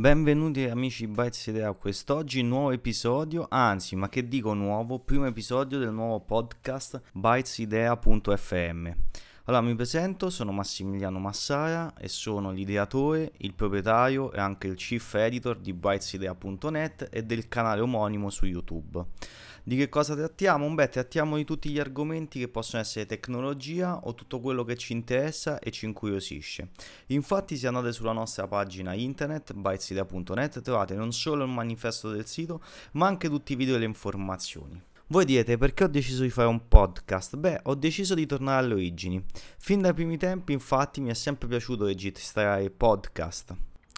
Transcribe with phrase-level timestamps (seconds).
[0.00, 5.92] Benvenuti amici Bytes Idea, quest'oggi nuovo episodio, anzi ma che dico nuovo, primo episodio del
[5.92, 8.92] nuovo podcast bytesidea.fm.
[9.50, 15.14] Allora mi presento, sono Massimiliano Massara e sono l'ideatore, il proprietario e anche il chief
[15.14, 19.04] editor di bytesidea.net e del canale omonimo su YouTube.
[19.64, 20.72] Di che cosa trattiamo?
[20.72, 24.92] Beh, trattiamo di tutti gli argomenti che possono essere tecnologia o tutto quello che ci
[24.92, 26.68] interessa e ci incuriosisce.
[27.06, 32.62] Infatti, se andate sulla nostra pagina internet, bytesidea.net, trovate non solo il manifesto del sito,
[32.92, 34.80] ma anche tutti i video e le informazioni.
[35.12, 37.34] Voi direte perché ho deciso di fare un podcast?
[37.36, 39.20] Beh, ho deciso di tornare alle origini.
[39.58, 43.56] Fin dai primi tempi, infatti, mi è sempre piaciuto registrare podcast.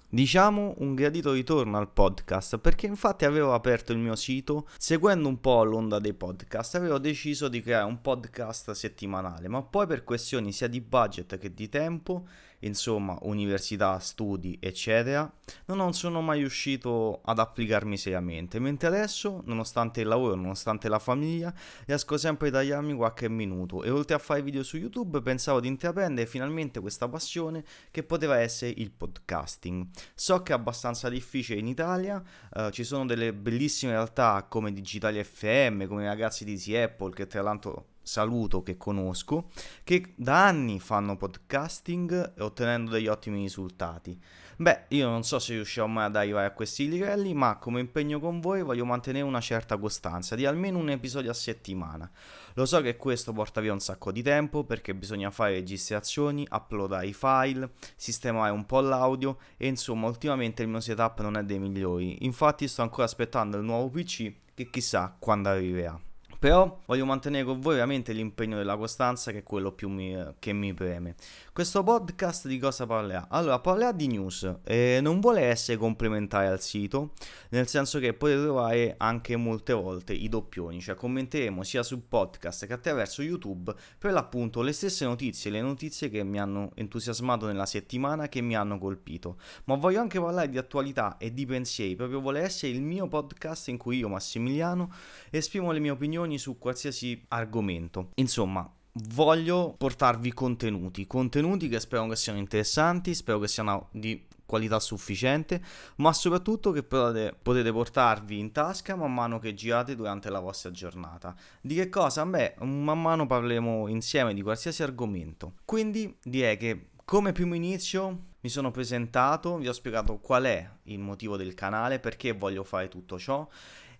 [0.08, 5.38] Diciamo un gradito ritorno al podcast perché infatti avevo aperto il mio sito seguendo un
[5.38, 10.50] po' l'onda dei podcast, avevo deciso di creare un podcast settimanale, ma poi per questioni
[10.50, 12.26] sia di budget che di tempo
[12.62, 15.30] insomma, università, studi, eccetera,
[15.66, 21.52] non sono mai riuscito ad applicarmi seriamente, mentre adesso, nonostante il lavoro, nonostante la famiglia,
[21.86, 25.68] riesco sempre a tagliarmi qualche minuto e oltre a fare video su YouTube pensavo di
[25.68, 29.86] intraprendere finalmente questa passione che poteva essere il podcasting.
[30.14, 32.22] So che è abbastanza difficile in Italia,
[32.54, 37.12] eh, ci sono delle bellissime realtà come Digitali FM, come i ragazzi di Easy Apple
[37.12, 39.50] che tra l'altro saluto che conosco,
[39.84, 44.20] che da anni fanno podcasting ottenendo degli ottimi risultati.
[44.56, 48.20] Beh, io non so se riuscirò mai ad arrivare a questi livelli, ma come impegno
[48.20, 52.08] con voi voglio mantenere una certa costanza di almeno un episodio a settimana.
[52.54, 57.06] Lo so che questo porta via un sacco di tempo perché bisogna fare registrazioni, uploadare
[57.06, 61.58] i file, sistemare un po' l'audio e insomma ultimamente il mio setup non è dei
[61.58, 62.24] migliori.
[62.24, 65.98] Infatti sto ancora aspettando il nuovo PC che chissà quando arriverà.
[66.42, 70.52] Però voglio mantenere con voi veramente l'impegno della costanza che è quello più mi, che
[70.52, 71.14] mi preme.
[71.52, 73.28] Questo podcast di cosa parlerà?
[73.30, 77.12] Allora, parlerà di news e non vuole essere complementare al sito,
[77.50, 82.66] nel senso che potete trovare anche molte volte i doppioni, cioè commenteremo sia sul podcast
[82.66, 87.66] che attraverso YouTube per l'appunto le stesse notizie, le notizie che mi hanno entusiasmato nella
[87.66, 89.36] settimana, che mi hanno colpito.
[89.66, 93.68] Ma voglio anche parlare di attualità e di pensieri, proprio vuole essere il mio podcast
[93.68, 94.92] in cui io, Massimiliano,
[95.30, 98.10] esprimo le mie opinioni opinioni su qualsiasi argomento.
[98.14, 98.70] Insomma,
[99.14, 105.62] voglio portarvi contenuti, contenuti che spero che siano interessanti, spero che siano di qualità sufficiente,
[105.96, 110.70] ma soprattutto che potete, potete, portarvi in tasca man mano che girate durante la vostra
[110.70, 111.34] giornata.
[111.60, 112.24] Di che cosa?
[112.26, 115.54] Beh, man mano parleremo insieme di qualsiasi argomento.
[115.64, 120.98] Quindi direi che come primo inizio mi sono presentato, vi ho spiegato qual è il
[120.98, 123.48] motivo del canale, perché voglio fare tutto ciò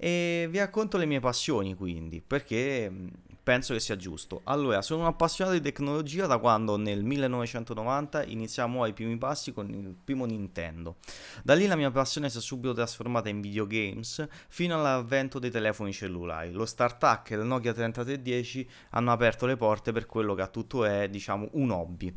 [0.03, 3.07] e vi racconto le mie passioni quindi, perché mm,
[3.41, 4.41] penso che sia giusto.
[4.45, 9.69] Allora, sono un appassionato di tecnologia da quando nel 1990 iniziamo i primi passi con
[9.69, 10.97] il primo Nintendo.
[11.45, 15.93] Da lì la mia passione si è subito trasformata in videogames fino all'avvento dei telefoni
[15.93, 16.51] cellulari.
[16.51, 20.85] Lo StarTAC e il Nokia 3310 hanno aperto le porte per quello che a tutto
[20.85, 22.13] è, diciamo, un hobby.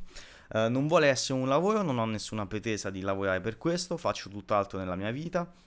[0.49, 4.29] Uh, non vuole essere un lavoro, non ho nessuna pretesa di lavorare per questo, faccio
[4.29, 5.63] tutt'altro nella mia vita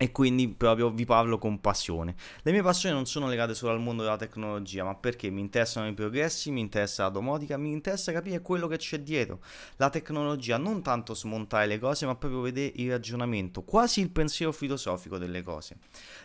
[0.00, 2.14] e quindi proprio vi parlo con passione.
[2.42, 5.88] Le mie passioni non sono legate solo al mondo della tecnologia, ma perché mi interessano
[5.88, 9.40] i progressi, mi interessa la domotica, mi interessa capire quello che c'è dietro.
[9.76, 14.52] La tecnologia, non tanto smontare le cose, ma proprio vedere il ragionamento, quasi il pensiero
[14.52, 15.78] filosofico delle cose.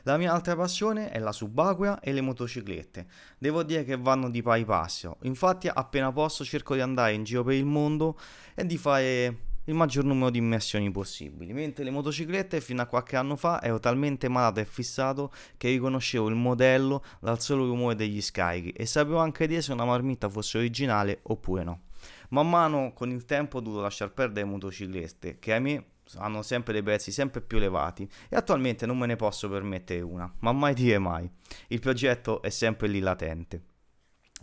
[0.03, 3.07] La mia altra passione è la subacquea e le motociclette.
[3.39, 5.17] Devo dire che vanno di pari passo.
[5.23, 8.19] Infatti, appena posso cerco di andare in giro per il mondo
[8.53, 13.16] e di fare il maggior numero di immersioni possibili, mentre le motociclette fino a qualche
[13.16, 18.22] anno fa ero talmente malato e fissato che riconoscevo il modello dal solo rumore degli
[18.22, 21.81] scarichi e sapevo anche dire se una marmitta fosse originale oppure no.
[22.29, 25.85] Man mano con il tempo ho dovuto lasciar perdere le motociclette che a me
[26.18, 30.31] hanno sempre dei prezzi sempre più elevati e attualmente non me ne posso permettere una,
[30.40, 31.30] ma mai dire mai.
[31.68, 33.72] Il progetto è sempre lì latente.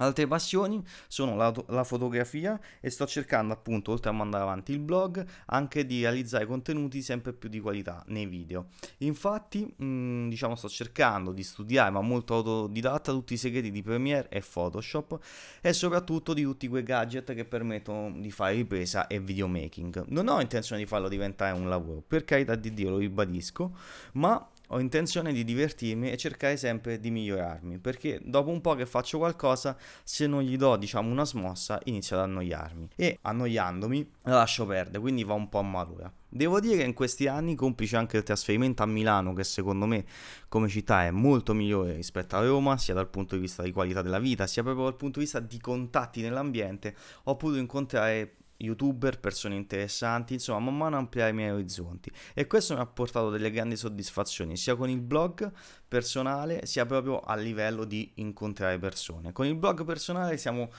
[0.01, 4.79] Altre passioni sono la, la, fotografia e sto cercando appunto, oltre a mandare avanti il
[4.79, 8.69] blog, anche di realizzare contenuti sempre più di qualità nei video.
[8.99, 13.83] Infatti, mh, mm, diciamo, sto cercando di studiare, ma molto autodidatta, tutti i segreti di
[13.83, 15.19] Premiere e Photoshop
[15.61, 20.07] e soprattutto di tutti quei gadget che permettono di fare ripresa e videomaking.
[20.09, 23.77] Non ho intenzione di farlo diventare un lavoro, per carità di Dio lo ribadisco,
[24.13, 28.87] ma ho intenzione di divertirmi e cercare sempre di migliorarmi, perché dopo un po' che
[28.87, 32.91] faccio qualcosa, se non gli do, diciamo, una smossa, inizio ad annoiarmi.
[32.95, 36.13] E annoiandomi la lascio perdere, quindi va un po' a malura.
[36.33, 40.05] Devo dire che in questi anni, complice anche il trasferimento a Milano, che secondo me
[40.49, 44.03] come città è molto migliore rispetto a Roma, sia dal punto di vista di qualità
[44.03, 46.95] della vita, sia proprio dal punto di vista di contatti nell'ambiente,
[47.25, 52.75] ho potuto incontrare youtuber, persone interessanti, insomma man mano ampliare i miei orizzonti e questo
[52.75, 55.51] mi ha portato delle grandi soddisfazioni sia con il blog
[55.87, 59.33] personale sia proprio a livello di incontrare persone.
[59.33, 60.71] Con il blog personale siamo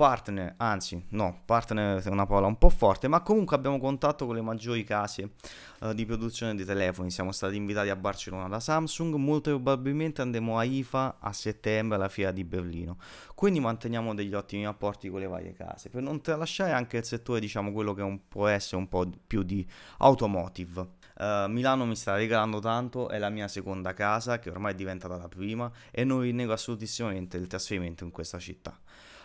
[0.00, 4.34] partner, anzi no, partner è una parola un po' forte, ma comunque abbiamo contatto con
[4.34, 5.32] le maggiori case
[5.80, 10.56] uh, di produzione di telefoni, siamo stati invitati a Barcellona da Samsung, molto probabilmente andremo
[10.56, 12.96] a IFA a settembre alla fiera di Berlino,
[13.34, 17.38] quindi manteniamo degli ottimi rapporti con le varie case, per non tralasciare anche il settore
[17.38, 19.68] diciamo quello che un, può essere un po' più di
[19.98, 20.80] automotive.
[21.20, 25.18] Uh, Milano mi sta regalando tanto, è la mia seconda casa che ormai è diventata
[25.18, 28.80] la prima e non rinnego assolutissimamente il trasferimento in questa città.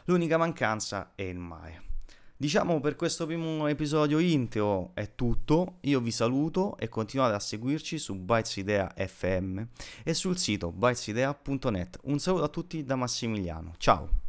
[0.06, 1.84] L'unica mancanza è il mare.
[2.38, 7.98] Diciamo per questo primo episodio intro è tutto, io vi saluto e continuate a seguirci
[7.98, 9.62] su Bytes Idea FM
[10.04, 12.00] e sul sito bytesidea.net.
[12.04, 14.25] Un saluto a tutti da Massimiliano, ciao!